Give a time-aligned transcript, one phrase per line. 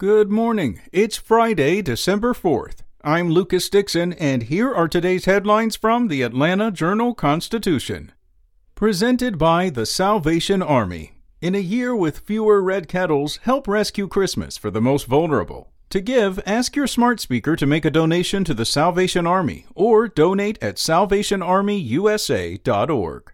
[0.00, 0.80] Good morning.
[0.92, 2.82] It's Friday, December 4th.
[3.02, 8.12] I'm Lucas Dixon, and here are today's headlines from the Atlanta Journal Constitution.
[8.76, 11.14] Presented by the Salvation Army.
[11.40, 15.72] In a year with fewer red kettles, help rescue Christmas for the most vulnerable.
[15.90, 20.06] To give, ask your smart speaker to make a donation to the Salvation Army or
[20.06, 23.32] donate at salvationarmyusa.org.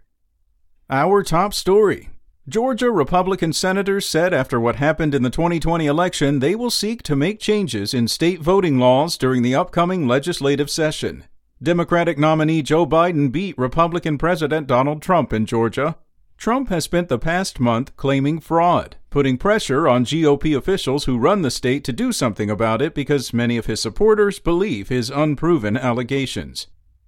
[0.89, 2.09] Our top story
[2.47, 7.15] Georgia Republican senators said after what happened in the 2020 election, they will seek to
[7.15, 11.23] make changes in state voting laws during the upcoming legislative session.
[11.63, 15.95] Democratic nominee Joe Biden beat Republican President Donald Trump in Georgia.
[16.37, 21.41] Trump has spent the past month claiming fraud, putting pressure on GOP officials who run
[21.41, 25.75] the state to do something about it because many of his supporters believe his unproven
[25.75, 26.67] allegations.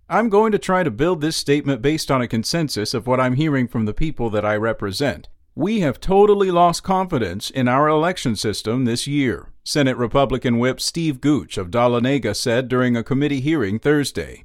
[0.10, 3.36] I'm going to try to build this statement based on a consensus of what I'm
[3.36, 5.28] hearing from the people that I represent.
[5.58, 11.20] We have totally lost confidence in our election system this year, Senate Republican Whip Steve
[11.20, 14.44] Gooch of Dahlonega said during a committee hearing Thursday.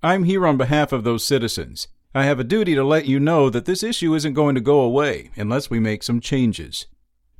[0.00, 1.88] I'm here on behalf of those citizens.
[2.14, 4.78] I have a duty to let you know that this issue isn't going to go
[4.78, 6.86] away unless we make some changes.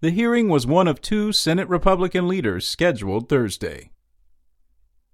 [0.01, 3.93] The hearing was one of two Senate Republican leaders scheduled Thursday.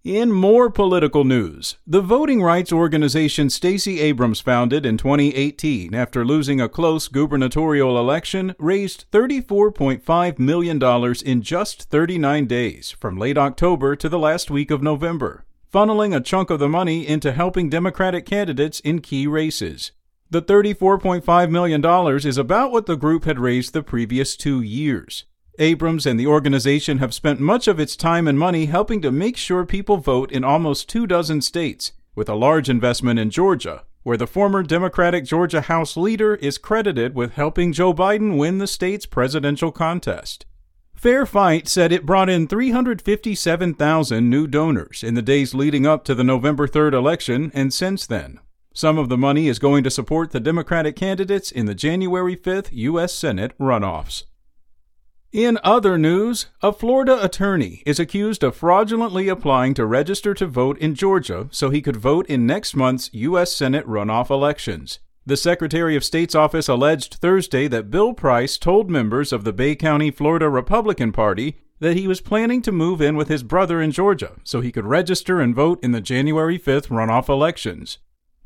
[0.04, 6.58] In more political news, the voting rights organization Stacey Abrams founded in 2018 after losing
[6.58, 10.82] a close gubernatorial election raised $34.5 million
[11.26, 16.20] in just 39 days from late October to the last week of November, funneling a
[16.22, 19.92] chunk of the money into helping Democratic candidates in key races.
[20.30, 21.84] The $34.5 million
[22.26, 25.26] is about what the group had raised the previous two years.
[25.60, 29.36] Abrams and the organization have spent much of its time and money helping to make
[29.36, 34.16] sure people vote in almost two dozen states, with a large investment in Georgia, where
[34.16, 39.04] the former Democratic Georgia House leader is credited with helping Joe Biden win the state's
[39.04, 40.46] presidential contest.
[40.94, 46.14] Fair Fight said it brought in 357,000 new donors in the days leading up to
[46.14, 48.40] the November 3rd election and since then.
[48.72, 52.68] Some of the money is going to support the Democratic candidates in the January 5th
[52.72, 53.12] U.S.
[53.12, 54.24] Senate runoffs.
[55.32, 60.76] In other news, a Florida attorney is accused of fraudulently applying to register to vote
[60.78, 63.54] in Georgia so he could vote in next month's U.S.
[63.54, 64.98] Senate runoff elections.
[65.24, 69.76] The Secretary of State's office alleged Thursday that Bill Price told members of the Bay
[69.76, 73.92] County, Florida Republican Party that he was planning to move in with his brother in
[73.92, 77.98] Georgia so he could register and vote in the January 5th runoff elections.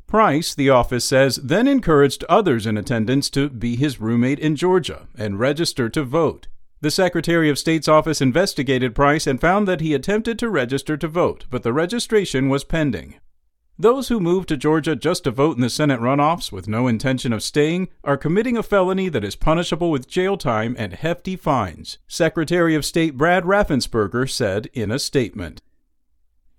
[0.05, 5.07] Price, the office says, then encouraged others in attendance to be his roommate in Georgia
[5.17, 6.47] and register to vote.
[6.85, 11.07] The Secretary of State's office investigated Price and found that he attempted to register to
[11.07, 13.15] vote, but the registration was pending.
[13.79, 17.33] Those who move to Georgia just to vote in the Senate runoffs with no intention
[17.33, 21.97] of staying are committing a felony that is punishable with jail time and hefty fines,
[22.07, 25.63] Secretary of State Brad Raffensperger said in a statement.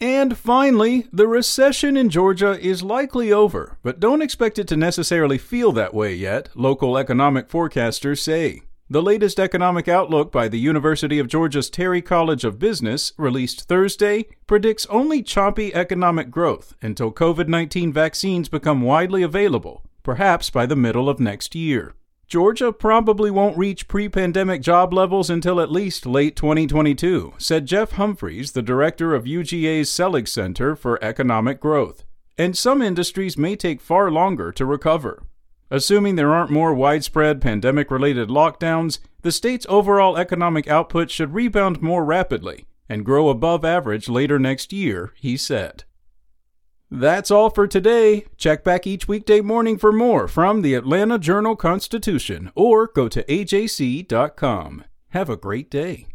[0.00, 5.38] And finally, the recession in Georgia is likely over, but don't expect it to necessarily
[5.38, 8.62] feel that way yet, local economic forecasters say.
[8.88, 14.26] The latest economic outlook by the University of Georgia's Terry College of Business, released Thursday,
[14.46, 20.76] predicts only choppy economic growth until COVID 19 vaccines become widely available, perhaps by the
[20.76, 21.96] middle of next year.
[22.28, 27.92] Georgia probably won't reach pre pandemic job levels until at least late 2022, said Jeff
[27.92, 32.04] Humphreys, the director of UGA's Selig Center for Economic Growth.
[32.38, 35.24] And some industries may take far longer to recover.
[35.70, 41.82] Assuming there aren't more widespread pandemic related lockdowns, the state's overall economic output should rebound
[41.82, 45.84] more rapidly and grow above average later next year, he said.
[46.88, 48.26] That's all for today.
[48.36, 53.24] Check back each weekday morning for more from the Atlanta Journal Constitution or go to
[53.24, 54.84] ajc.com.
[55.08, 56.06] Have a great day.